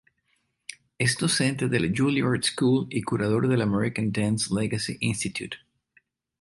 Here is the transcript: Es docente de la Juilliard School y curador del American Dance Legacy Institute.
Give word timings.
Es 0.97 1.15
docente 1.15 1.67
de 1.69 1.79
la 1.79 1.93
Juilliard 1.95 2.41
School 2.41 2.87
y 2.89 3.03
curador 3.03 3.47
del 3.47 3.61
American 3.61 4.11
Dance 4.11 4.47
Legacy 4.51 4.97
Institute. 4.99 5.57